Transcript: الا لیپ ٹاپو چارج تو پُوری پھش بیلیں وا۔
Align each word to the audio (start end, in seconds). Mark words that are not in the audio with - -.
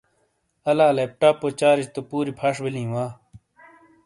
الا 0.69 0.87
لیپ 0.95 1.11
ٹاپو 1.19 1.47
چارج 1.59 1.85
تو 1.93 1.99
پُوری 2.09 2.31
پھش 2.39 2.55
بیلیں 2.63 2.89
وا۔ 2.93 3.05